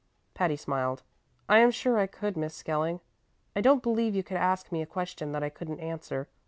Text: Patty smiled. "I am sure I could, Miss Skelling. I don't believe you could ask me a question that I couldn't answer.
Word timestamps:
Patty 0.33 0.55
smiled. 0.55 1.03
"I 1.47 1.59
am 1.59 1.69
sure 1.69 1.99
I 1.99 2.07
could, 2.07 2.35
Miss 2.35 2.55
Skelling. 2.55 3.01
I 3.55 3.61
don't 3.61 3.83
believe 3.83 4.15
you 4.15 4.23
could 4.23 4.37
ask 4.37 4.71
me 4.71 4.81
a 4.81 4.87
question 4.87 5.31
that 5.33 5.43
I 5.43 5.49
couldn't 5.49 5.79
answer. 5.79 6.27